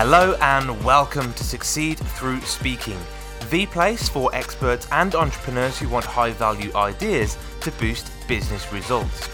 [0.00, 3.00] Hello and welcome to Succeed Through Speaking,
[3.50, 9.28] the place for experts and entrepreneurs who want high value ideas to boost business results.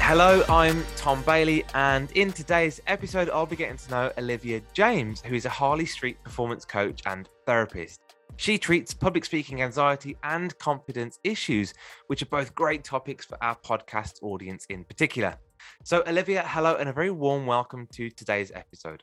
[0.00, 5.20] Hello, I'm Tom Bailey, and in today's episode, I'll be getting to know Olivia James,
[5.20, 8.03] who is a Harley Street performance coach and therapist.
[8.36, 11.72] She treats public speaking anxiety and confidence issues,
[12.08, 15.36] which are both great topics for our podcast audience in particular.
[15.84, 19.02] So, Olivia, hello, and a very warm welcome to today's episode.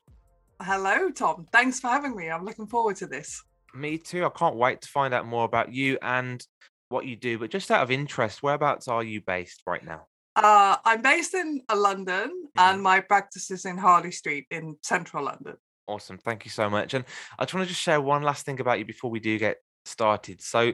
[0.62, 1.48] Hello, Tom.
[1.52, 2.30] Thanks for having me.
[2.30, 3.42] I'm looking forward to this.
[3.74, 4.26] Me too.
[4.26, 6.46] I can't wait to find out more about you and
[6.90, 7.40] what you do.
[7.40, 10.08] But just out of interest, whereabouts are you based right now?
[10.36, 12.60] Uh, I'm based in uh, London mm-hmm.
[12.60, 15.56] and my practice is in Harley Street in central London.
[15.88, 16.18] Awesome.
[16.18, 16.94] Thank you so much.
[16.94, 17.06] And
[17.38, 19.58] I just want to just share one last thing about you before we do get
[19.86, 20.42] started.
[20.42, 20.74] So,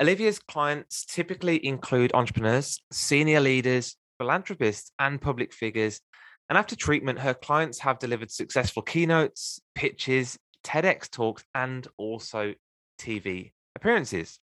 [0.00, 6.00] Olivia's clients typically include entrepreneurs, senior leaders, philanthropists, and public figures.
[6.48, 12.54] And after treatment, her clients have delivered successful keynotes, pitches, TEDx talks, and also
[13.00, 14.38] TV appearances.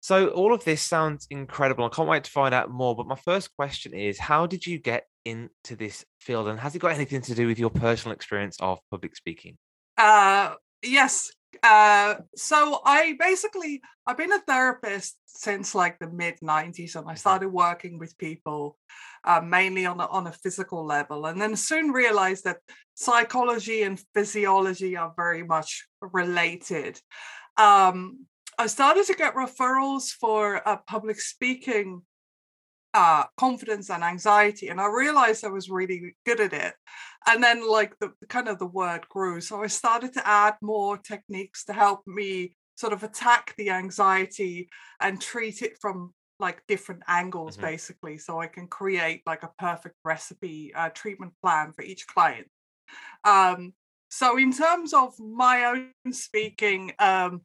[0.00, 1.84] So all of this sounds incredible.
[1.84, 2.96] I can't wait to find out more.
[2.96, 6.78] But my first question is how did you get into this field and has it
[6.78, 9.58] got anything to do with your personal experience of public speaking?
[9.98, 11.30] Uh yes.
[11.62, 17.10] Uh so I basically I've been a therapist since like the mid 90s and I
[17.10, 17.16] mm-hmm.
[17.16, 18.78] started working with people
[19.24, 22.60] uh, mainly on a, on a physical level and then soon realized that
[22.94, 26.98] psychology and physiology are very much related.
[27.58, 28.26] Um
[28.58, 32.02] I started to get referrals for uh, public speaking
[32.92, 36.74] uh, confidence and anxiety, and I realized I was really good at it.
[37.26, 40.98] And then, like the kind of the word grew, so I started to add more
[40.98, 44.68] techniques to help me sort of attack the anxiety
[45.00, 47.66] and treat it from like different angles, mm-hmm.
[47.66, 52.48] basically, so I can create like a perfect recipe uh, treatment plan for each client.
[53.24, 53.74] Um,
[54.08, 57.42] so, in terms of my own speaking, um,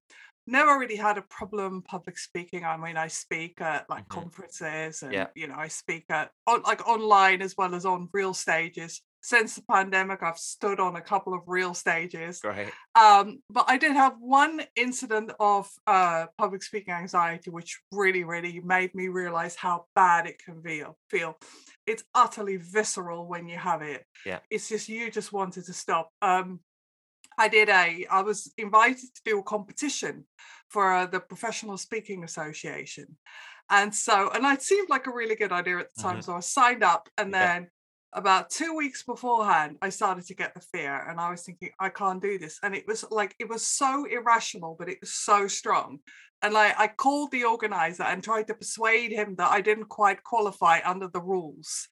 [0.47, 2.63] never really had a problem public speaking.
[2.63, 4.19] I mean, I speak at like mm-hmm.
[4.19, 5.28] conferences and yeah.
[5.35, 9.01] you know, I speak at on, like online as well as on real stages.
[9.22, 12.41] Since the pandemic, I've stood on a couple of real stages.
[12.44, 12.72] Right.
[12.94, 18.59] Um, but I did have one incident of uh, public speaking anxiety, which really, really
[18.59, 20.95] made me realize how bad it can feel.
[21.09, 21.39] Feel
[21.88, 24.06] it's utterly visceral when you have it.
[24.25, 24.39] Yeah.
[24.50, 26.09] It's just you just wanted to stop.
[26.22, 26.59] Um,
[27.38, 30.25] I did a, I was invited to do a competition
[30.69, 33.18] for the Professional Speaking Association.
[33.69, 36.18] And so, and it seemed like a really good idea at the time.
[36.18, 36.22] Mm-hmm.
[36.22, 37.68] So I signed up and then.
[38.15, 41.89] About two weeks beforehand, I started to get the fear and I was thinking, I
[41.89, 42.59] can't do this.
[42.63, 45.99] And it was like, it was so irrational, but it was so strong.
[46.41, 50.23] And like I called the organizer and tried to persuade him that I didn't quite
[50.23, 51.87] qualify under the rules.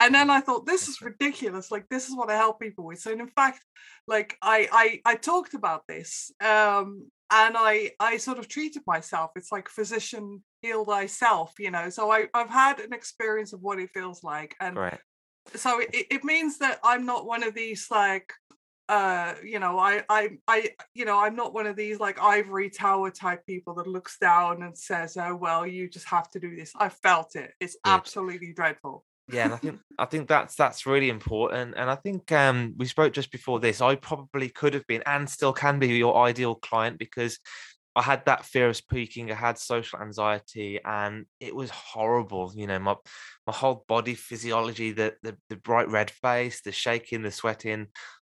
[0.00, 1.70] And then I thought, this is ridiculous.
[1.70, 3.00] Like this is what I help people with.
[3.00, 3.60] So in fact,
[4.06, 6.32] like I I I talked about this.
[6.40, 9.32] Um and I I sort of treated myself.
[9.36, 11.90] It's like physician heal thyself, you know.
[11.90, 14.56] So I, I've had an experience of what it feels like.
[14.60, 14.98] And right.
[15.54, 18.32] So it, it means that I'm not one of these like
[18.88, 22.70] uh you know i i i you know i'm not one of these like ivory
[22.70, 26.56] tower type people that looks down and says oh well you just have to do
[26.56, 26.72] this.
[26.76, 27.52] I felt it.
[27.60, 27.94] It's yeah.
[27.94, 29.04] absolutely dreadful.
[29.30, 32.86] Yeah and i think i think that's that's really important and i think um we
[32.86, 36.54] spoke just before this i probably could have been and still can be your ideal
[36.54, 37.38] client because
[37.96, 39.30] I had that fear of speaking.
[39.30, 42.52] I had social anxiety, and it was horrible.
[42.54, 42.96] You know, my
[43.46, 47.88] my whole body physiology, the the, the bright red face, the shaking, the sweating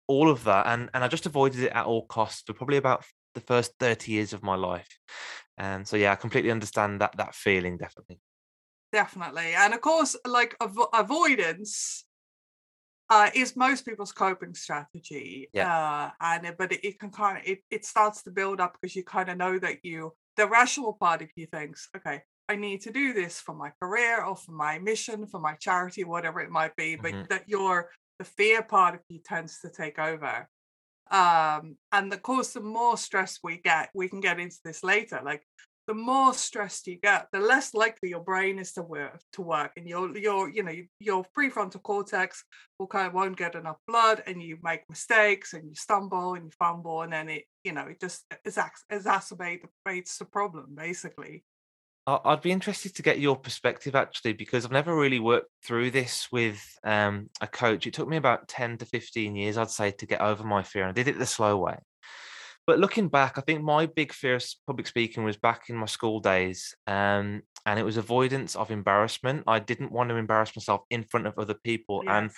[0.07, 3.05] all of that and and I just avoided it at all costs for probably about
[3.35, 4.89] the first 30 years of my life.
[5.59, 8.21] And so yeah, I completely understand that that feeling definitely.
[8.93, 9.55] Definitely.
[9.55, 12.05] And of course like avo- avoidance
[13.11, 15.49] uh, is most people's coping strategy.
[15.53, 15.77] Yeah.
[15.77, 18.77] Uh, and it, but it, it can kind of it, it starts to build up
[18.81, 22.57] because you kind of know that you the rational part of you thinks, okay, I
[22.57, 26.41] need to do this for my career or for my mission, for my charity, whatever
[26.41, 27.23] it might be, but mm-hmm.
[27.31, 30.49] that your the fear part of you tends to take over.
[31.11, 35.21] Um, and of course, the more stress we get, we can get into this later.
[35.25, 35.43] Like
[35.87, 39.73] the more stressed you get, the less likely your brain is to work to work,
[39.77, 42.45] and your your you know your prefrontal cortex
[42.79, 46.45] will kind of won't get enough blood, and you make mistakes, and you stumble, and
[46.45, 51.45] you fumble, and then it you know it just exacerbates the problem basically.
[52.07, 56.29] I'd be interested to get your perspective actually, because I've never really worked through this
[56.31, 57.87] with um, a coach.
[57.87, 60.83] It took me about 10 to 15 years, I'd say, to get over my fear.
[60.83, 61.79] And I did it the slow way.
[62.67, 65.87] But looking back, I think my big fear of public speaking was back in my
[65.87, 69.45] school days, um, and it was avoidance of embarrassment.
[69.47, 72.13] I didn't want to embarrass myself in front of other people, yes.
[72.13, 72.31] and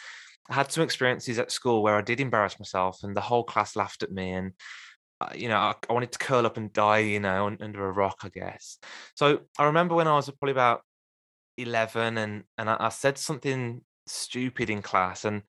[0.51, 3.77] I had some experiences at school where I did embarrass myself, and the whole class
[3.77, 4.53] laughed at me, and
[5.21, 7.93] uh, you know, I, I, wanted to curl up and die, you know, under a
[7.93, 8.79] rock, I guess.
[9.15, 10.83] So I remember when I was probably about
[11.57, 15.43] eleven, and and I, I said something stupid in class, and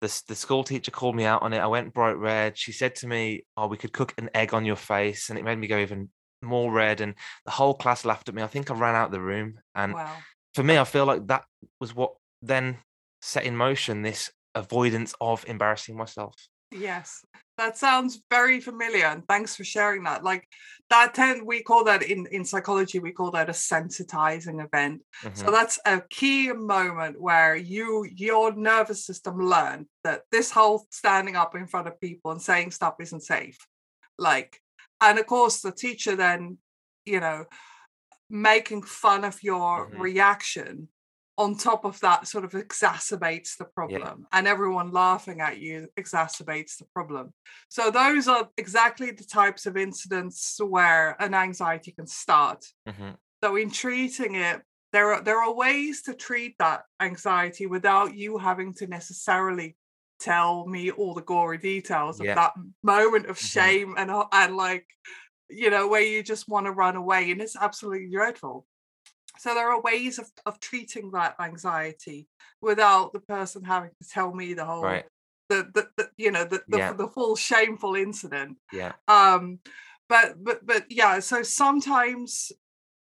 [0.00, 1.58] the, the school teacher called me out on it.
[1.58, 2.56] I went bright red.
[2.56, 5.44] She said to me, "Oh, we could cook an egg on your face," and it
[5.44, 6.08] made me go even
[6.42, 7.00] more red.
[7.00, 7.14] And
[7.44, 8.42] the whole class laughed at me.
[8.42, 9.60] I think I ran out of the room.
[9.74, 10.16] And wow.
[10.54, 11.44] for me, I feel like that
[11.80, 12.78] was what then
[13.20, 16.34] set in motion this avoidance of embarrassing myself.
[16.72, 17.24] Yes,
[17.58, 20.22] that sounds very familiar, and thanks for sharing that.
[20.22, 20.46] Like
[20.88, 25.02] that tend we call that in in psychology we call that a sensitizing event.
[25.22, 25.34] Mm-hmm.
[25.34, 31.36] So that's a key moment where you your nervous system learned that this whole standing
[31.36, 33.58] up in front of people and saying stuff isn't safe.
[34.18, 34.60] Like,
[35.00, 36.58] and of course the teacher then,
[37.04, 37.46] you know,
[38.28, 40.00] making fun of your mm-hmm.
[40.00, 40.88] reaction
[41.40, 44.38] on top of that sort of exacerbates the problem yeah.
[44.38, 47.32] and everyone laughing at you exacerbates the problem
[47.70, 53.12] so those are exactly the types of incidents where an anxiety can start mm-hmm.
[53.42, 54.60] so in treating it
[54.92, 59.78] there are there are ways to treat that anxiety without you having to necessarily
[60.18, 62.32] tell me all the gory details yeah.
[62.32, 62.52] of that
[62.82, 63.46] moment of mm-hmm.
[63.46, 64.86] shame and and like
[65.48, 68.66] you know where you just want to run away and it's absolutely dreadful
[69.40, 72.28] so there are ways of, of treating that anxiety
[72.60, 75.06] without the person having to tell me the whole right.
[75.48, 76.92] the, the, the, you know the the, yeah.
[76.92, 78.58] the full shameful incident.
[78.70, 78.92] Yeah.
[79.08, 79.60] Um
[80.10, 82.52] but but but yeah, so sometimes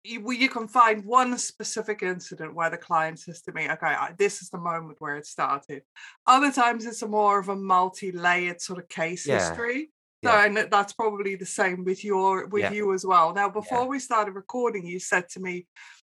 [0.03, 4.13] you, you can find one specific incident where the client says to me, okay, I,
[4.19, 5.83] this is the moment where it started.
[6.27, 9.39] Other times it's a more of a multi-layered sort of case yeah.
[9.39, 9.91] history.
[10.25, 10.47] So, yeah.
[10.47, 12.73] and that's probably the same with your with yeah.
[12.73, 13.35] you as well.
[13.35, 15.67] Now, before we started recording, you said to me,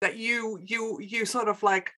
[0.00, 1.90] that you you you sort of like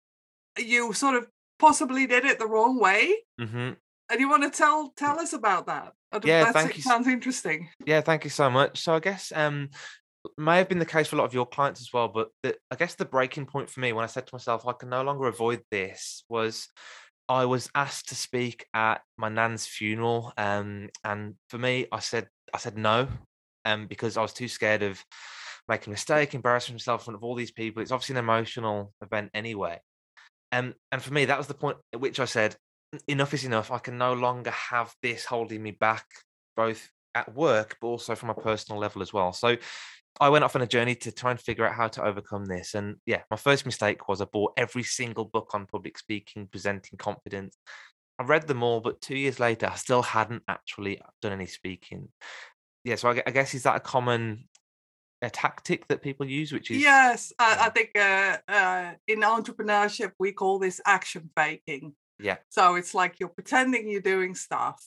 [0.58, 1.26] you sort of
[1.58, 3.14] possibly did it the wrong way?
[3.41, 3.73] Mm-hmm.
[4.11, 5.93] and you want to tell tell us about that?
[6.25, 7.69] Yeah That's, thank you sounds interesting.
[7.85, 8.81] Yeah thank you so much.
[8.81, 9.70] So i guess um
[10.37, 12.55] may have been the case for a lot of your clients as well but the,
[12.70, 15.03] i guess the breaking point for me when i said to myself i can no
[15.03, 16.69] longer avoid this was
[17.29, 22.29] i was asked to speak at my nan's funeral um and for me i said
[22.53, 23.08] i said no
[23.64, 25.03] um because i was too scared of
[25.68, 27.82] make a mistake, embarrass himself in front of all these people.
[27.82, 29.80] It's obviously an emotional event anyway.
[30.52, 32.56] Um, and for me, that was the point at which I said,
[33.06, 33.70] enough is enough.
[33.70, 36.04] I can no longer have this holding me back,
[36.56, 39.32] both at work, but also from a personal level as well.
[39.32, 39.56] So
[40.20, 42.74] I went off on a journey to try and figure out how to overcome this.
[42.74, 46.98] And yeah, my first mistake was I bought every single book on public speaking, presenting
[46.98, 47.56] confidence.
[48.18, 52.08] I read them all, but two years later, I still hadn't actually done any speaking.
[52.84, 54.48] Yeah, so I guess is that a common
[55.22, 60.12] a tactic that people use, which is yes, I, I think uh, uh, in entrepreneurship
[60.19, 61.94] we call this action faking.
[62.19, 62.37] Yeah.
[62.49, 64.82] So it's like you're pretending you're doing stuff,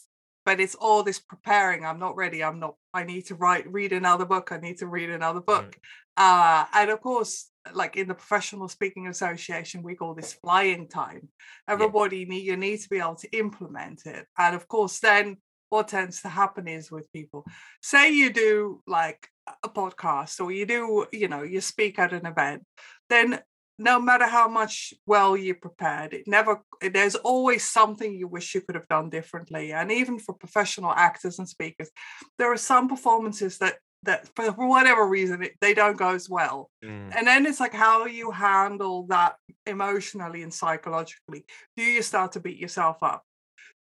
[0.45, 1.85] but it's all this preparing.
[1.85, 2.43] I'm not ready.
[2.43, 2.75] I'm not.
[2.93, 4.51] I need to write, read another book.
[4.51, 5.77] I need to read another book.
[6.17, 6.61] Mm.
[6.61, 11.29] Uh, and of course, like in the professional speaking association, we call this flying time.
[11.67, 12.25] Everybody yeah.
[12.29, 14.27] need you need to be able to implement it.
[14.37, 15.37] And of course, then
[15.69, 17.45] what tends to happen is with people,
[17.81, 19.27] say you do like
[19.63, 22.63] a podcast or you do, you know, you speak at an event,
[23.09, 23.41] then
[23.79, 28.61] no matter how much well you prepared, it never there's always something you wish you
[28.61, 29.73] could have done differently.
[29.73, 31.89] And even for professional actors and speakers,
[32.37, 36.69] there are some performances that that for whatever reason it, they don't go as well
[36.83, 37.15] mm.
[37.15, 39.35] and then it's like how you handle that
[39.65, 41.45] emotionally and psychologically
[41.77, 43.23] do you start to beat yourself up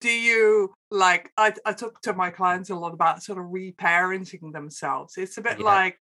[0.02, 4.52] do you like I, I talk to my clients a lot about sort of reparenting
[4.52, 5.18] themselves.
[5.18, 5.66] It's a bit yeah.
[5.66, 6.00] like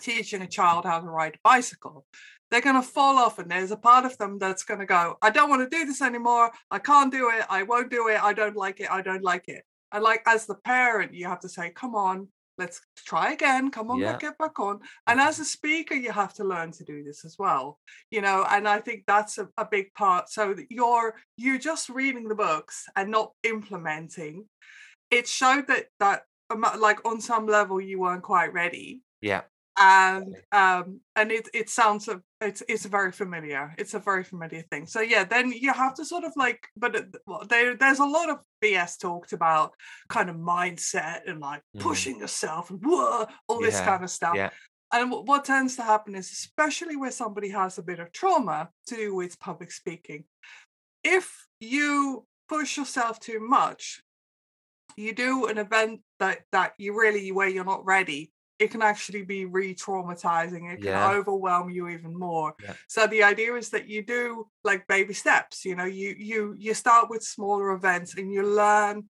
[0.00, 2.06] teaching a child how to ride a bicycle.
[2.50, 5.18] They're going to fall off and there's a part of them that's going to go
[5.20, 6.50] i don't want to do this anymore.
[6.70, 7.44] I can't do it.
[7.50, 8.22] I won't do it.
[8.22, 8.90] I don't like it.
[8.90, 9.64] I don't like it.
[9.90, 13.90] And like as the parent you have to say come on let's try again come
[13.90, 14.16] on yeah.
[14.18, 14.80] get back on.
[15.06, 15.42] And as mm-hmm.
[15.42, 17.78] a speaker you have to learn to do this as well
[18.10, 20.28] you know and i think that's a, a big part.
[20.30, 24.46] So you're you're just reading the books and not implementing.
[25.10, 29.02] It showed that that um, like on some level you weren't quite ready.
[29.20, 29.42] Yeah
[29.78, 34.62] and um and it it sounds a, it's it's very familiar it's a very familiar
[34.70, 38.04] thing so yeah then you have to sort of like but well, there there's a
[38.04, 39.72] lot of bs talked about
[40.08, 41.80] kind of mindset and like mm.
[41.80, 44.50] pushing yourself and whoa, all this kind of stuff yeah.
[44.92, 48.68] and what, what tends to happen is especially where somebody has a bit of trauma
[48.86, 50.24] to do with public speaking
[51.04, 54.02] if you push yourself too much
[54.96, 59.22] you do an event that that you really where you're not ready it can actually
[59.22, 61.08] be re-traumatizing it can Yeah.
[61.10, 62.74] overwhelm you even more Yeah.
[62.88, 66.74] so the idea is that you do like baby steps you know you you you
[66.74, 69.08] start with smaller events and you learn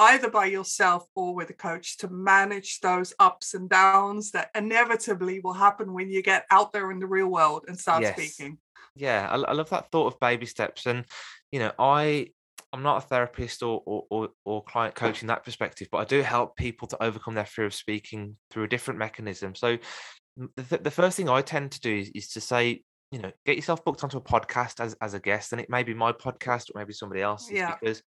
[0.00, 5.40] either by yourself or with a coach to manage those ups and downs that inevitably
[5.40, 8.16] will happen when you get out there in the real world and start Yes.
[8.16, 8.58] speaking
[8.94, 11.04] Yeah, I, I love that thought of baby steps, and
[11.52, 12.32] you know, I
[12.72, 16.04] I'm not a therapist or, or or or client coach in that perspective, but I
[16.04, 19.54] do help people to overcome their fear of speaking through a different mechanism.
[19.54, 19.78] So
[20.36, 23.32] the, th- the first thing I tend to do is, is to say, you know,
[23.46, 26.12] get yourself booked onto a podcast as as a guest, and it may be my
[26.12, 27.74] podcast or maybe somebody else's, Yeah.
[27.80, 28.02] because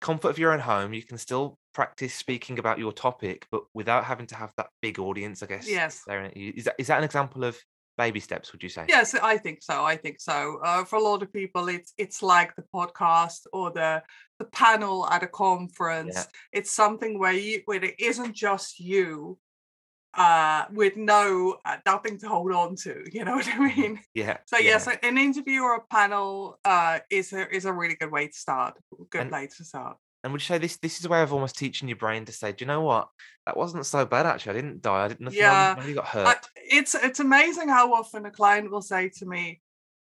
[0.00, 4.04] comfort of your own home, you can still practice speaking about your topic, but without
[4.04, 5.68] having to have that big audience, I guess.
[5.68, 6.04] Yes.
[6.36, 6.52] you.
[6.56, 7.58] Is that is that an example of
[7.98, 8.52] baby steps?
[8.52, 8.86] Would you say?
[8.88, 9.84] Yes, I think so.
[9.84, 10.58] I think so.
[10.64, 14.02] Uh, for a lot of people, it's it's like the podcast or the
[14.38, 16.26] the panel at a conference.
[16.52, 19.38] It's something where you where it isn't just you,
[20.14, 23.04] uh, with no uh, nothing to hold on to.
[23.12, 24.00] You know what I mean?
[24.14, 24.38] Yeah.
[24.46, 24.70] So yeah.
[24.70, 28.28] yes, a- an interview or a panel uh, is a is a really good way
[28.28, 28.74] to start.
[29.10, 29.96] Good And- place to start.
[30.24, 32.32] And would you say this this is a way of almost teaching your brain to
[32.32, 33.08] say, do you know what?
[33.46, 34.58] That wasn't so bad actually.
[34.58, 35.04] I didn't die.
[35.04, 36.26] I didn't nothing, Yeah, nobody got hurt.
[36.26, 39.62] I, it's it's amazing how often a client will say to me,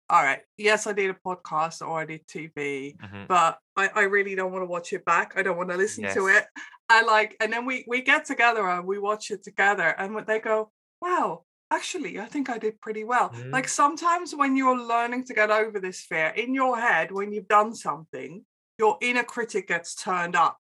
[0.09, 3.27] "All right, yes, I did a podcast or I did TV." Mhm.
[3.27, 5.33] but I, I really don't want to watch it back.
[5.35, 6.45] I don't want to listen to it.
[6.89, 10.39] I like, and then we we get together and we watch it together, and they
[10.39, 10.71] go,
[11.01, 13.51] "Wow, actually, I think I did pretty well." Mhm.
[13.51, 17.49] Like sometimes when you're learning to get over this fear in your head, when you've
[17.49, 18.45] done something,
[18.77, 20.57] your inner critic gets turned up,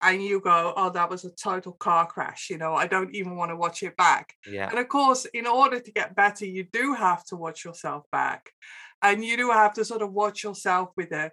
[0.00, 3.36] and you go, "Oh, that was a total car crash." You know, I don't even
[3.36, 4.34] want to watch it back.
[4.46, 4.68] Yeah.
[4.68, 8.50] And of course, in order to get better, you do have to watch yourself back.
[9.02, 11.32] And you do have to sort of watch yourself with a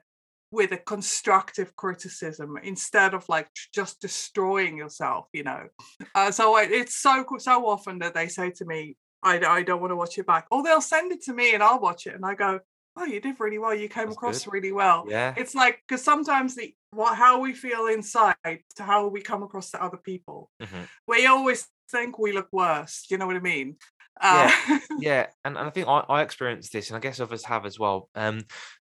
[0.52, 5.68] with a constructive criticism instead of like just destroying yourself, you know.
[6.16, 9.82] Uh, so I, it's so so often that they say to me, I, I don't
[9.82, 10.48] want to watch it back.
[10.52, 12.60] Or they'll send it to me and I'll watch it and I go,
[13.02, 13.74] Oh, you did really well.
[13.74, 14.54] You came That's across good.
[14.54, 15.06] really well.
[15.08, 15.34] Yeah.
[15.38, 18.36] It's like because sometimes the what how we feel inside
[18.76, 20.88] to how we come across to other people Mhm.
[21.08, 23.06] we always think we look worse.
[23.10, 23.78] You know what I mean?
[24.22, 24.52] Uh,
[25.00, 25.28] Yeah.
[25.46, 28.10] And, and I think I, I experienced this, and I guess others have as well.
[28.16, 28.42] Um,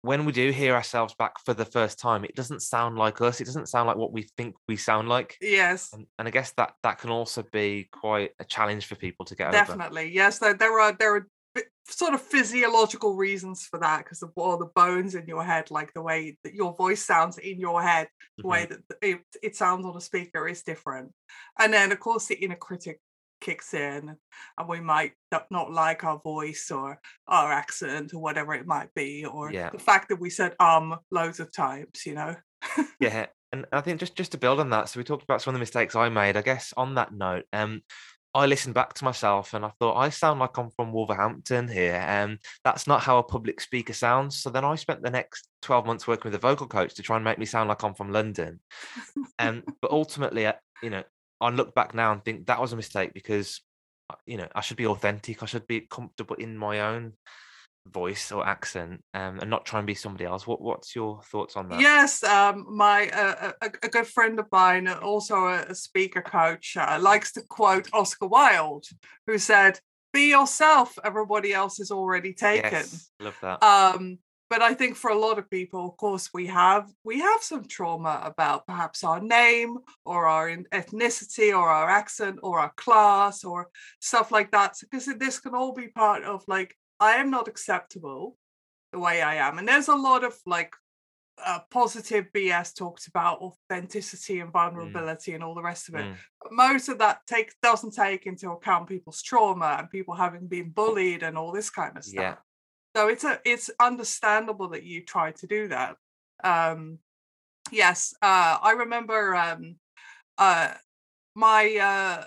[0.01, 3.39] when we do hear ourselves back for the first time, it doesn't sound like us.
[3.39, 5.38] It doesn't sound like what we think we sound like.
[5.39, 9.25] yes, And, and I guess that that can also be quite a challenge for people
[9.27, 9.53] to get over.
[9.53, 10.12] definitely.
[10.13, 11.27] Yes, there, there are there are
[11.88, 15.93] sort of physiological reasons for that because of all the bones in your head, like
[15.93, 18.07] the way that your voice sounds in your head,
[18.38, 18.69] the way Mhm.
[18.88, 21.12] that it, it sounds on a speaker is different.
[21.60, 23.00] And then of course the inner critic
[23.41, 24.15] kicks in
[24.57, 28.93] and we might not- not like our voice or our accent or whatever it might
[28.93, 29.69] be or Yeah.
[29.69, 32.36] the fact that we said um loads of times you know
[33.00, 35.53] Yeah, and I think just just to build on that, so we talked about some
[35.53, 36.38] of the mistakes I made.
[36.38, 37.81] I guess on that note, um,
[38.36, 42.04] I listened back to myself and I thought I sound like I'm from Wolverhampton here,
[42.08, 44.40] and that's not how a public speaker sounds.
[44.40, 47.16] So then I spent the next twelve months working with a vocal coach to try
[47.16, 48.60] and make me sound like I'm from London.
[49.38, 51.04] Um, but ultimately, you know,
[51.40, 53.62] I look back now and think that was a mistake because,
[54.10, 55.44] uh, you know, I should be authentic.
[55.44, 57.13] I should be comfortable in my own
[57.88, 60.48] voice or accent, um, and not try and be somebody else.
[60.48, 61.80] What What's your thoughts on that?
[61.80, 66.22] Yes, um, my uh, a, a good friend of mine, uh, also a, a speaker
[66.22, 68.86] coach, uh, likes to quote Oscar Wilde,
[69.28, 69.80] who said,
[70.13, 70.98] "Be yourself.
[71.04, 73.63] Everybody else is already taken." Yes, love that.
[73.63, 74.20] Um,
[74.54, 77.66] but I think for a lot of people, of course, we have we have some
[77.66, 83.70] trauma about perhaps our name or our ethnicity or our accent or our class or
[84.00, 84.75] stuff like that.
[84.80, 88.38] Because this can all be part of like I am not acceptable
[88.92, 90.74] the way I am, and there's a lot of like
[91.44, 96.06] uh, positive BS talked about authenticity and vulnerability and all the rest of it.
[96.06, 96.16] Mm.
[96.42, 100.70] But most of that take doesn't take into account people's trauma and people having been
[100.70, 102.22] bullied and all this kind of stuff.
[102.22, 102.36] Yeah.
[102.96, 105.96] So it's a it's understandable that you try to do that.
[106.44, 107.00] Um,
[107.72, 109.76] yes, uh, I remember um,
[110.38, 110.74] uh,
[111.36, 112.26] my uh,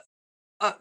[0.61, 0.73] uh,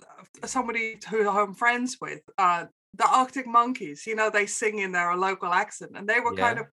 [0.45, 2.65] somebody who I'm friends with, uh,
[2.97, 4.05] the Arctic Monkeys.
[4.05, 6.67] You know, they sing in their local accent, and they were kind of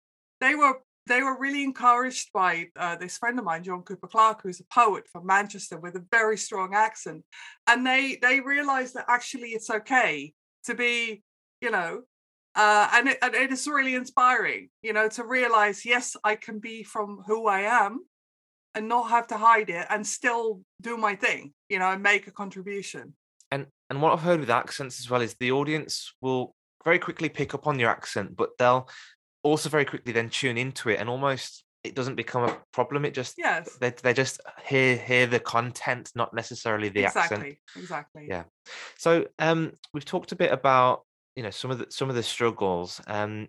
[0.40, 4.42] they were they were really encouraged by uh, this friend of mine, John Cooper Clarke,
[4.42, 7.24] who's a poet from Manchester with a very strong accent,
[7.66, 10.32] and they they realized that actually it's okay
[10.64, 11.22] to be,
[11.60, 12.02] you know,
[12.54, 16.58] uh, and, it, and it is really inspiring, you know, to realize yes, I can
[16.58, 18.00] be from who I am,
[18.74, 22.26] and not have to hide it, and still do my thing, you know, and make
[22.26, 23.14] a contribution.
[23.90, 26.54] And what I've heard with accents as well is the audience will
[26.84, 28.88] very quickly pick up on your accent, but they'll
[29.42, 33.04] also very quickly then tune into it and almost it doesn't become a problem.
[33.04, 37.32] It just yes, they they just hear hear the content, not necessarily the accent.
[37.32, 38.26] exactly, exactly.
[38.28, 38.44] Yeah.
[38.96, 41.02] So um, we've talked a bit about
[41.36, 43.00] you know some of the some of the struggles.
[43.06, 43.48] Um,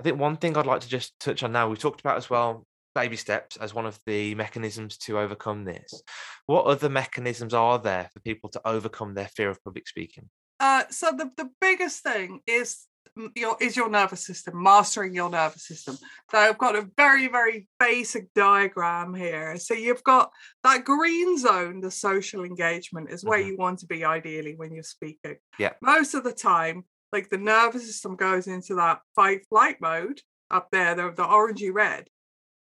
[0.00, 1.68] I think one thing I'd like to just touch on now.
[1.68, 6.02] We've talked about as well baby steps as one of the mechanisms to overcome this.
[6.46, 10.28] What other mechanisms are there for people to overcome their fear of public speaking?
[10.60, 12.86] Uh, so the, the biggest thing is
[13.34, 15.96] your is your nervous system, mastering your nervous system.
[16.30, 19.56] So I've got a very, very basic diagram here.
[19.58, 20.30] So you've got
[20.64, 23.46] that green zone, the social engagement, is where Mhm.
[23.46, 25.36] you want to be ideally when you're speaking.
[25.58, 25.72] Yeah.
[25.82, 30.68] Most of the time, like the nervous system goes into that fight flight mode up
[30.70, 32.08] there, the, the orangey red,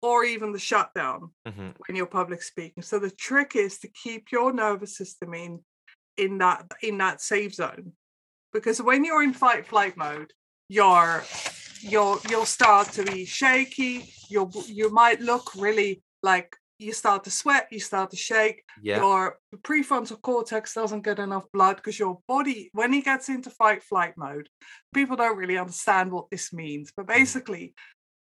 [0.03, 2.83] or even the shutdown hmm when you're public speaking.
[2.83, 5.61] So the trick is to keep your nervous system in
[6.17, 7.93] in that in that safe zone.
[8.53, 10.33] Because when you're in fight flight mode,
[10.69, 11.23] you're
[11.81, 17.31] you'll you'll start to be shaky, you'll you might look really like you start to
[17.31, 18.99] sweat, you start to shake, Yeah.
[18.99, 23.83] your prefrontal cortex doesn't get enough blood because your body, when he gets into fight
[23.83, 24.49] flight mode,
[24.95, 26.93] people don't really understand what this means.
[26.97, 27.75] But basically,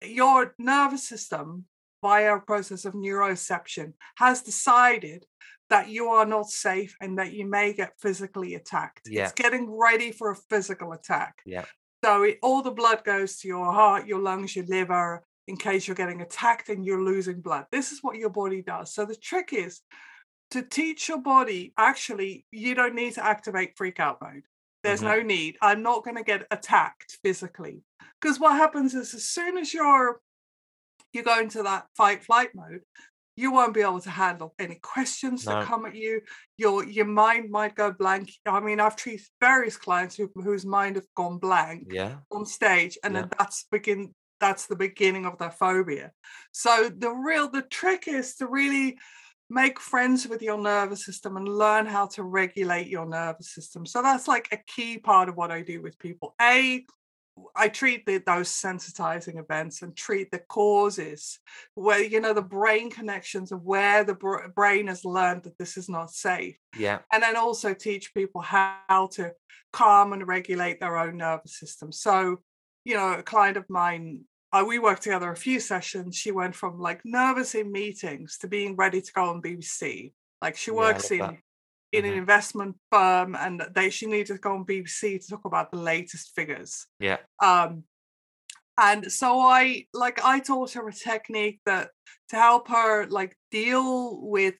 [0.02, 1.66] your nervous system,
[2.02, 5.24] via a process of neuroception, has decided
[5.70, 9.08] that you are not safe and that you may get physically attacked.
[9.08, 9.24] Yeah.
[9.24, 11.36] It's getting ready for a physical attack.
[11.44, 11.64] Yeah.
[12.04, 15.88] So it, all the blood goes to your heart, your lungs, your liver, in case
[15.88, 17.66] you're getting attacked and you're losing blood.
[17.72, 18.92] This is what your body does.
[18.92, 19.80] So the trick is
[20.50, 24.42] to teach your body actually, you don't need to activate freak out mode.
[24.86, 25.04] There's Mhm.
[25.04, 25.58] no need.
[25.60, 27.82] I'm not going to get attacked physically.
[28.20, 30.20] Because what happens is as soon as you're
[31.12, 32.82] you go into that fight flight mode,
[33.36, 36.22] you won't be able to handle any questions that come at you.
[36.56, 38.30] Your your mind might go blank.
[38.46, 42.18] I mean, I've treated various clients who, whose mind have gone blank Yeah.
[42.30, 46.12] on stage and then that's begin that's the beginning of their phobia
[46.52, 48.98] so the real the trick is to really
[49.48, 54.02] make friends with your nervous system and learn how to regulate your nervous system so
[54.02, 56.84] that's like a key part of what i do with people a
[57.54, 61.38] I treat the, those sensitizing events and treat the causes
[61.74, 65.76] where you know the brain connections of where the br- brain has learned that this
[65.76, 67.00] is not safe Yeah.
[67.12, 69.32] and then also teach people how to
[69.76, 71.92] calm and regulate their own nervous system.
[71.92, 72.40] So,
[72.84, 74.22] you know, a client of mine,
[74.60, 76.16] uh, we worked together a few sessions.
[76.16, 80.12] She went from like nervous in meetings to being ready to go on BBC.
[80.42, 81.36] Like she works love in that.
[81.92, 82.16] in an Mhm.
[82.18, 86.34] investment firm, and they she needed to go on BBC to talk about the latest
[86.34, 86.86] figures.
[87.00, 87.18] Yeah.
[87.42, 87.84] Um,
[88.78, 91.90] and so I like I taught her a technique that
[92.30, 94.56] to help her like deal with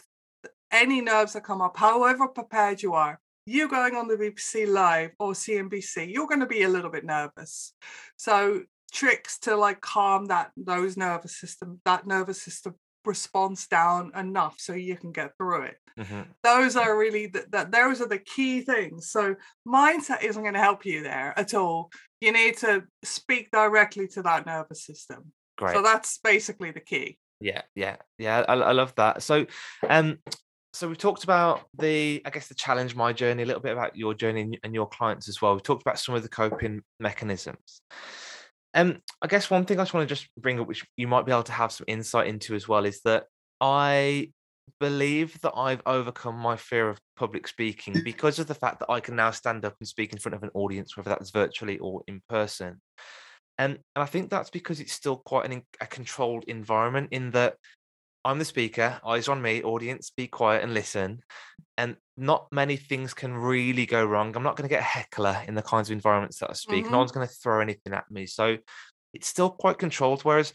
[0.70, 3.20] any nerves that come up, however prepared you are.
[3.44, 7.04] You going on the BBC Live or CNBC, you're going to be a little bit
[7.04, 7.74] nervous.
[8.16, 8.62] So
[8.96, 14.72] tricks to like calm that those nervous system, that nervous system response down enough so
[14.72, 18.62] you can get through it hmm those are really the, that those are the key
[18.62, 21.88] things so mindset isn't going to help you there at all
[22.20, 25.74] you need to speak directly to that nervous system Great.
[25.76, 28.44] so that's basically the key Yeah, yeah, yeah.
[28.48, 29.22] I, I love that.
[29.22, 29.46] So,
[29.88, 30.18] um,
[30.72, 33.96] so we've talked about the, I guess, the challenge, my journey, a little bit about
[33.96, 35.52] your journey and your clients as well.
[35.52, 37.80] We've talked about some of the coping mechanisms.
[38.76, 41.24] Um, I guess one thing I just want to just bring up, which you might
[41.24, 43.24] be able to have some insight into as well, is that
[43.58, 44.32] I
[44.78, 49.00] believe that I've overcome my fear of public speaking because of the fact that I
[49.00, 52.02] can now stand up and speak in front of an audience, whether that's virtually or
[52.06, 52.82] in person.
[53.58, 57.54] And, and I think that's because it's still quite an, a controlled environment in that
[58.26, 61.22] I'm the speaker, eyes on me, audience, be quiet and listen.
[61.78, 64.34] And not many things can really go wrong.
[64.34, 66.86] I'm not going to get a heckler in the kinds of environments that I speak.
[66.86, 66.90] Mhm.
[66.90, 68.26] No one's going to throw anything at me.
[68.26, 68.58] So
[69.12, 70.22] it's still quite controlled.
[70.22, 70.52] Whereas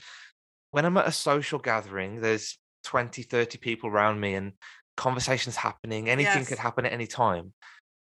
[0.71, 4.53] when I'm at a social gathering, there's 20, 30 people around me and
[4.97, 6.49] conversations happening, anything Yes.
[6.49, 7.53] could happen at any time.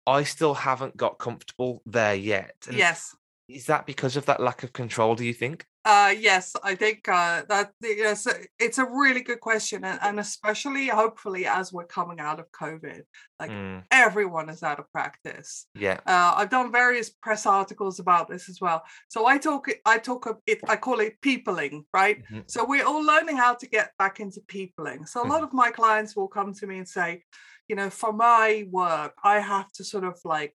[0.06, 2.56] I still haven't got comfortable there yet.
[2.68, 3.16] And yes
[3.48, 5.66] Is that because of that lack of control, do you think?
[5.86, 8.28] Uh yes i think uh that yes
[8.60, 13.04] it's a really good question and, and especially hopefully as we're coming out of covid
[13.40, 16.00] like Mm, everyone is out of practice yeah.
[16.08, 18.84] Uh, I've done various press articles about this as well.
[19.10, 22.18] So I talk, it- I talk of it, I call it peopling, right?
[22.24, 22.44] Mhm.
[22.48, 25.06] So we're all learning how to get back into peopling.
[25.06, 27.24] So a lot of my clients will come to me and say,
[27.68, 30.56] you know, for my work, I have to sort of like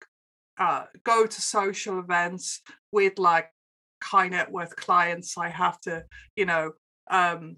[0.57, 2.61] uh, go to social events
[2.91, 3.49] with like
[4.03, 5.37] high net worth clients.
[5.37, 6.03] I have to,
[6.35, 6.71] you know,
[7.09, 7.57] um,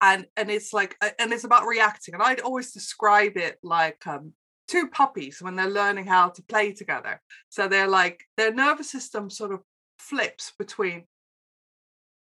[0.00, 2.14] and and it's like and it's about reacting.
[2.14, 4.32] And I'd always describe it like um,
[4.68, 7.20] two puppies when they're learning how to play together.
[7.48, 9.60] So they're like their nervous system sort of
[9.98, 11.04] flips between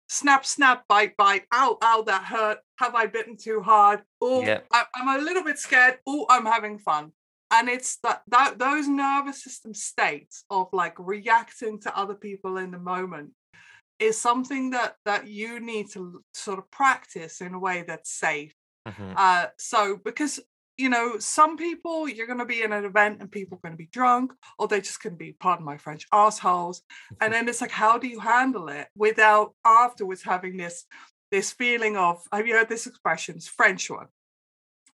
[0.07, 1.43] snap, snap, bite, bite.
[1.53, 2.59] Ow, ow, that hurt.
[2.77, 4.01] Have I bitten too hard?
[4.21, 4.61] Oh, Yeah.
[4.71, 5.99] I'm a little bit scared.
[6.07, 7.11] Oh, I'm having fun.
[7.51, 12.71] And it's that, that those nervous system states of like reacting to other people in
[12.71, 13.31] the moment
[13.99, 18.53] is something that that you need to sort of practice in a way that's safe.
[18.87, 19.13] Mhm.
[19.15, 20.39] Uh, so because
[20.77, 23.73] you know some people you're going to be in an event and people are going
[23.73, 26.81] to be drunk or they're just going to be pardon my french assholes
[27.21, 30.85] and then it's like how do you handle it without afterwards having this
[31.31, 34.07] this feeling of have you heard this expression it's french one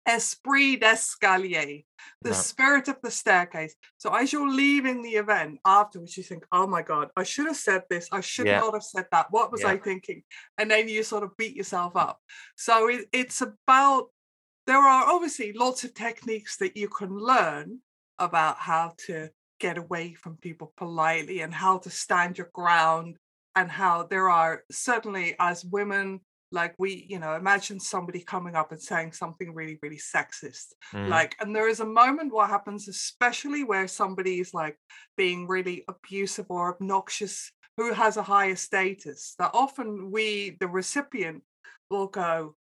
[0.09, 1.85] esprit d'escalier
[2.23, 2.35] the No.
[2.35, 6.83] spirit of the staircase so as you're leaving the event afterwards you think oh my
[6.83, 8.61] god i should have said this i should Yeah.
[8.61, 9.71] not have said that what was Yeah.
[9.73, 10.23] i thinking
[10.59, 12.21] and then you sort of beat yourself up
[12.57, 14.09] so it, it's about
[14.67, 17.81] there are obviously lots of techniques that you can learn
[18.19, 23.17] about how to get away from people politely and how to stand your ground
[23.57, 28.73] and how there are certainly as women like we you know imagine somebody coming up
[28.73, 31.09] and saying something really really sexist Mm.
[31.09, 34.77] like and there is a moment what happens especially where somebody is like
[35.17, 41.43] being really abusive or obnoxious who has a higher status that often we the recipient
[41.91, 42.55] will go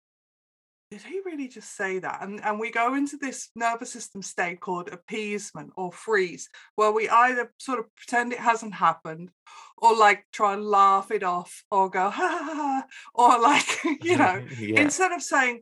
[0.91, 4.61] did he really just say that and and we go into this nervous system state
[4.61, 9.31] called appeasement or freeze where we either sort of pretend it hasn't happened
[9.79, 13.67] or like try and laugh it off or go ha ha ha, or like
[14.05, 14.81] you know yeah.
[14.81, 15.61] instead of saying,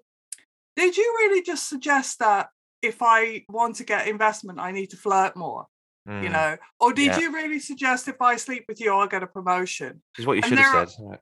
[0.76, 2.48] Did you really just suggest that
[2.82, 5.66] if I want to get investment, I need to flirt more?
[6.06, 6.32] You Mm.
[6.32, 7.18] know, or did Yeah.
[7.20, 10.02] you really suggest if I sleep with you, I'll get a promotion?
[10.18, 11.20] Is what you and should have there are- said.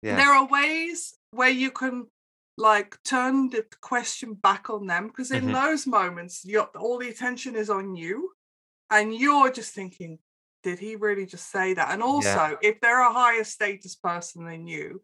[0.00, 0.16] Yeah.
[0.16, 2.06] There are ways where you can
[2.56, 5.52] like turn the question back on them because in Mhm.
[5.52, 6.44] those moments,
[6.76, 8.32] all the attention is on you,
[8.90, 10.18] and you're just thinking,
[10.62, 11.90] did he really just say that?
[11.92, 15.02] And also, if they're a higher status person than you,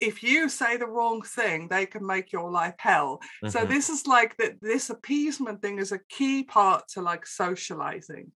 [0.00, 3.20] if you say the wrong thing, they can make your life hell.
[3.46, 3.68] So Mhm.
[3.68, 4.60] this is like that.
[4.60, 8.32] This appeasement thing is a key part to like socializing.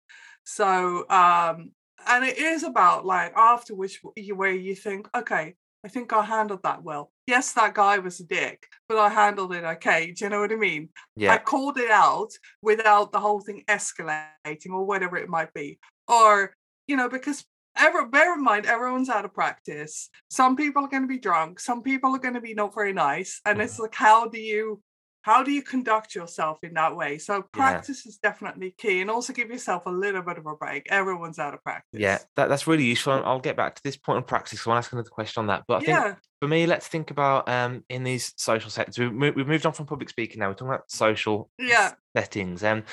[0.46, 1.72] So um,
[2.08, 6.24] and it is about like afterwards w- you- where you think, okay, I think I
[6.24, 7.12] handled that well.
[7.30, 10.12] Yes, that guy was a dick, but I handled it okay.
[10.12, 10.90] Do you know what I mean?
[11.34, 12.32] I called it out
[12.64, 15.78] without the whole thing escalating or whatever it might be.
[16.08, 16.56] Or,
[16.88, 17.46] you know, because
[17.78, 20.10] ever bear in mind everyone's out of practice.
[20.32, 22.94] Some people are going to be drunk, some people are going to be not very
[22.94, 23.42] nice.
[23.46, 23.66] And mm-hmm.
[23.66, 24.82] it's like how do you
[25.30, 27.20] how do you conduct yourself in that way?
[27.20, 30.88] So practice is definitely key and also give yourself a little bit of a break.
[30.90, 32.00] Everyone's out of practice.
[32.00, 33.14] Yeah, that, that's really useful.
[33.14, 34.62] and I'll get back to this point on practice.
[34.62, 35.66] So I want to ask another question on that.
[35.68, 36.16] But I think Yeah.
[36.42, 38.98] for me, let's think about um in these social settings.
[38.98, 40.48] We've, mo- we've moved on from public speaking now.
[40.48, 41.92] We're talking about social Yeah.
[42.18, 42.84] settings and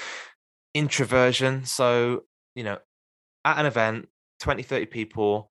[0.74, 1.64] introversion.
[1.64, 2.78] So, you know,
[3.44, 4.08] at an event,
[4.40, 5.50] 20, 30 people,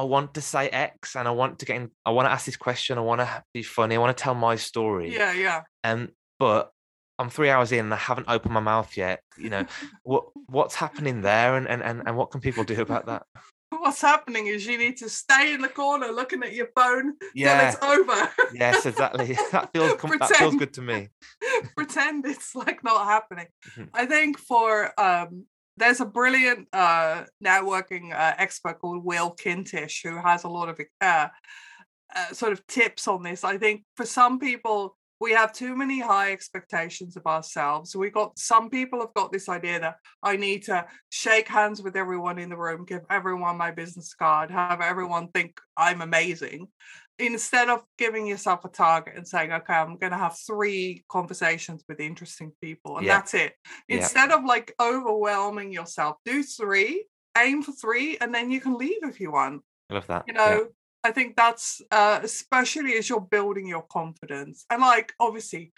[0.00, 2.46] I want to say X and I want to get in, I want to ask
[2.46, 2.96] this question.
[2.96, 3.94] I want to be funny.
[3.96, 5.12] I want to tell my story.
[5.14, 5.32] Yeah.
[5.34, 5.62] Yeah.
[5.84, 6.08] Um,
[6.38, 6.70] but
[7.18, 9.20] I'm three hours in and I haven't opened my mouth yet.
[9.36, 9.66] You know,
[10.04, 13.24] what what's happening there and, and, and, and what can people do about that?
[13.72, 17.28] What's happening is you need to stay in the corner looking at your phone till
[17.34, 17.68] Yeah.
[17.70, 18.28] it's over.
[18.52, 19.38] yes, exactly.
[19.52, 21.08] That feels com- that feels good to me.
[21.76, 23.46] pretend it's like not happening.
[23.76, 23.88] Mhm.
[23.94, 25.44] I think for um
[25.76, 30.80] there's a brilliant uh networking uh, expert called Will Kintish who has a lot of
[31.00, 31.28] uh,
[32.14, 33.44] uh sort of tips on this.
[33.44, 37.94] I think for some people we have too many high expectations of ourselves.
[37.94, 41.94] We got some people have got this idea that I need to shake hands with
[41.94, 46.68] everyone in the room, give everyone my business card, have everyone think I'm amazing
[47.20, 51.84] instead of giving yourself a target and saying, okay, I'm going to have three conversations
[51.88, 53.18] with interesting people and Yeah.
[53.18, 53.54] that's it.
[53.88, 53.96] Yeah.
[53.96, 57.06] Instead of like overwhelming yourself, do three,
[57.36, 59.62] aim for three, and then you can leave if you want.
[59.90, 60.24] I love that.
[60.26, 60.44] You Yeah.
[60.44, 60.68] know,
[61.04, 65.72] I think that's uh, especially as you're building your confidence and like obviously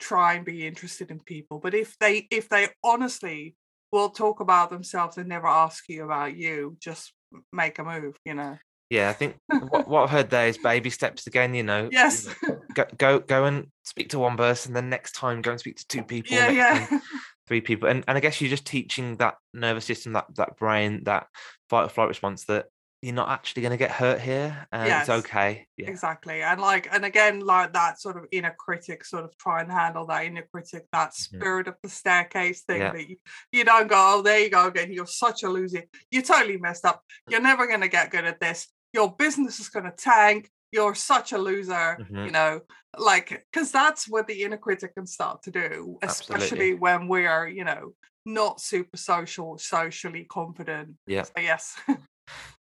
[0.00, 1.58] try and be interested in people.
[1.58, 3.56] But if they if they honestly
[3.92, 7.12] will talk about themselves and never ask you about you, just
[7.52, 8.58] make a move, you know.
[8.92, 9.36] Yeah, I think
[9.70, 11.54] what, what I've heard there is baby steps again.
[11.54, 12.28] You know, Yes.
[12.74, 15.86] go go go and speak to one person, then next time go and speak to
[15.88, 16.56] two people, yeah, time
[16.90, 16.98] yeah.
[17.48, 21.04] three people, and and I guess you're just teaching that nervous system, that that brain,
[21.04, 21.26] that
[21.70, 22.66] fight or flight response that
[23.00, 25.08] you're not actually going to get hurt here, and Yes.
[25.08, 25.66] it's okay.
[25.78, 26.42] Yeah, Exactly.
[26.42, 30.06] And like, and again, like that sort of inner critic, sort of try and handle
[30.06, 31.14] that inner critic, that Mhm.
[31.14, 32.92] spirit of the staircase thing Yeah.
[32.92, 33.16] that you,
[33.50, 34.92] you don't go, oh, there you go again.
[34.92, 35.82] You're such a loser.
[36.12, 37.02] You're totally messed up.
[37.28, 38.68] You're never going to get good at this.
[38.92, 40.50] Your business is going to tank.
[40.70, 42.32] You're such a loser, you Mhm.
[42.32, 42.60] know,
[42.98, 46.46] like, because that's what the inner critic can start to do, Absolutely.
[46.46, 50.96] especially when we are, you know, not super social, socially confident.
[51.06, 51.24] Yeah.
[51.24, 51.78] So, yes.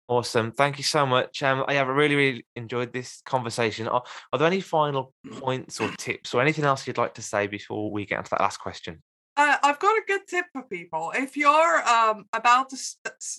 [0.07, 0.51] Awesome.
[0.51, 1.43] Thank you so much.
[1.43, 3.87] Um, I have really, really enjoyed this conversation.
[3.87, 4.01] Are,
[4.33, 7.91] are there any final points or tips or anything else you'd like to say before
[7.91, 9.03] we get into that last question?
[9.39, 11.13] Uh, I've got a good tip for people.
[11.15, 12.77] If you're um, about to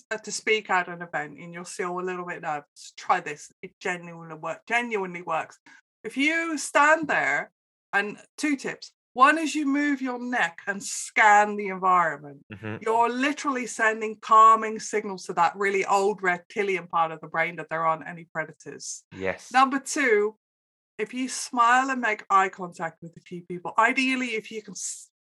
[0.09, 3.51] uh, to speak at an event and you're still a little bit nervous, try this.
[3.61, 5.59] It genuinely work genuinely works.
[6.03, 7.51] If you stand there,
[7.93, 8.91] and two tips.
[9.13, 12.45] One is you move your neck and scan the environment.
[12.53, 12.77] Mm-hmm.
[12.81, 17.67] You're literally sending calming signals to that really old reptilian part of the brain that
[17.69, 19.03] there aren't any predators.
[19.15, 19.49] Yes.
[19.53, 20.35] Number two,
[20.97, 24.75] if you smile and make eye contact with a few people, ideally, if you can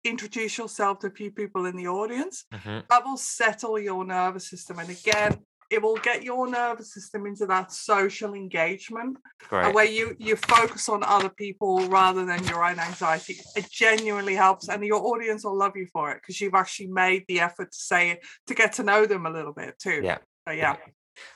[0.04, 2.80] introduce yourself to a few people in the audience, mm-hmm.
[2.88, 4.78] that will settle your nervous system.
[4.78, 5.38] And again,
[5.70, 9.16] it will get your nervous system into that social engagement
[9.50, 13.38] where you you focus on other people rather than your own anxiety.
[13.54, 17.24] It genuinely helps and your audience will love you for it because you've actually made
[17.28, 20.00] the effort to say it to get to know them a little bit too.
[20.02, 20.18] Yeah.
[20.48, 20.76] So, yeah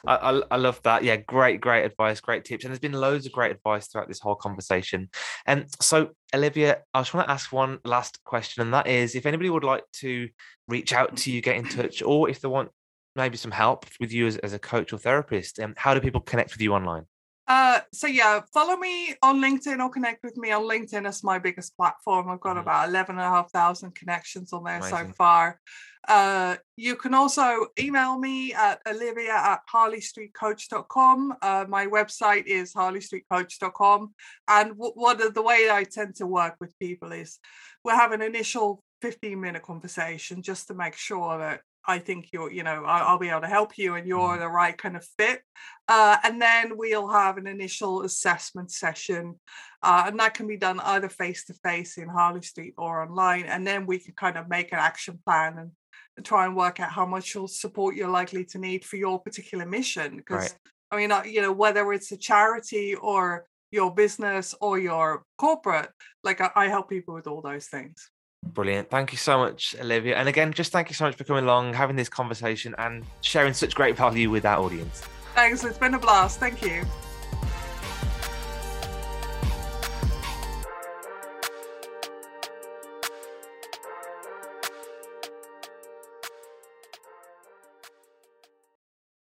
[0.06, 1.04] I, I, love that.
[1.04, 2.64] Yeah, great, great advice, great tips.
[2.64, 5.10] And there's been loads of great advice throughout this whole conversation.
[5.46, 9.26] And so, Olivia, I just want to ask one last question, and that is if
[9.26, 10.28] anybody would like to
[10.68, 12.70] reach out to you, get in touch, or if they want
[13.16, 16.20] maybe some help with you as, as a coach or therapist, um, how do people
[16.20, 17.04] connect with you online?
[17.46, 21.06] Uh, so yeah, follow me on LinkedIn or connect with me on LinkedIn.
[21.06, 22.30] It's my biggest platform.
[22.30, 22.60] I've got mm-hmm.
[22.60, 25.08] about 11,500 connections on there Amazing.
[25.08, 25.60] so far.
[26.06, 31.34] Uh, you can also email me at olivia at harleystreetcoach.com.
[31.40, 34.14] Uh, my website is harleystreetcoach.com.
[34.48, 37.38] And w- what the way I tend to work with people is
[37.84, 42.50] we'll have an initial 15 minute conversation just to make sure that I think you're,
[42.50, 44.40] you know, I'll, I'll, be able to help you and you're mm-hmm.
[44.40, 45.42] the right kind of fit.
[45.88, 49.38] Uh, and then we'll have an initial assessment session.
[49.82, 53.44] Uh, and that can be done either face to face in Harley Street or online.
[53.44, 55.70] And then we can kind of make an action plan and,
[56.16, 59.66] and try and work out how much support you're likely to need for your particular
[59.66, 60.16] mission.
[60.16, 60.54] Because, right.
[60.90, 65.90] I mean, uh, you know, whether it's a charity or your business or your corporate,
[66.22, 68.10] like I, I help people with all those things.
[68.52, 68.90] Brilliant.
[68.90, 70.16] Thank you so much, Olivia.
[70.16, 73.52] And again, just thank you so much for coming along, having this conversation, and sharing
[73.52, 75.02] such great value with our audience.
[75.34, 75.64] Thanks.
[75.64, 76.38] It's been a blast.
[76.38, 76.84] Thank you.